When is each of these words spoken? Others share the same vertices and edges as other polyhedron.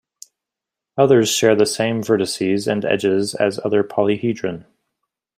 Others 0.97 1.29
share 1.29 1.55
the 1.55 1.67
same 1.67 2.01
vertices 2.01 2.65
and 2.65 2.83
edges 2.83 3.35
as 3.35 3.59
other 3.63 3.83
polyhedron. 3.83 4.65